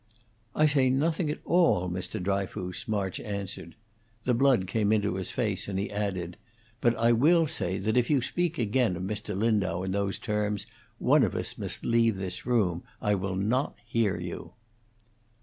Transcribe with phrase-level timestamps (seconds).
[0.55, 2.19] "I say nothing at all, Mr.
[2.19, 3.75] Dryfoos," March answered.
[4.23, 6.37] The blood came into his face, and he added:
[6.81, 9.37] "But I will say that if you speak again of Mr.
[9.37, 10.65] Lindau in those terms,
[10.97, 12.81] one of us must leave this room.
[12.99, 14.53] I will not hear you."